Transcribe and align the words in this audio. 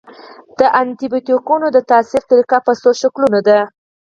د 0.57 0.59
انټي 0.79 1.07
بیوټیکونو 1.11 1.65
د 1.71 1.77
تاثیر 1.89 2.21
طریقه 2.31 2.57
په 2.65 2.71
څو 2.81 2.89
شکلونو 3.01 3.39
ده. 3.47 3.59